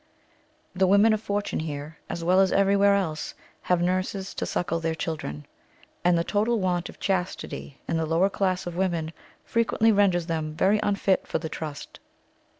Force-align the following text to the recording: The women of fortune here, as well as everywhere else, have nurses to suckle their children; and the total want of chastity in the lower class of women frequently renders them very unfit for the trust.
The 0.73 0.87
women 0.87 1.13
of 1.13 1.21
fortune 1.21 1.59
here, 1.59 1.99
as 2.09 2.23
well 2.23 2.39
as 2.39 2.51
everywhere 2.51 2.95
else, 2.95 3.35
have 3.61 3.83
nurses 3.83 4.33
to 4.33 4.47
suckle 4.47 4.79
their 4.79 4.95
children; 4.95 5.45
and 6.03 6.17
the 6.17 6.23
total 6.23 6.59
want 6.59 6.89
of 6.89 6.99
chastity 6.99 7.77
in 7.87 7.97
the 7.97 8.07
lower 8.07 8.31
class 8.31 8.65
of 8.65 8.75
women 8.75 9.13
frequently 9.45 9.91
renders 9.91 10.25
them 10.25 10.55
very 10.55 10.79
unfit 10.81 11.27
for 11.27 11.37
the 11.37 11.49
trust. 11.49 11.99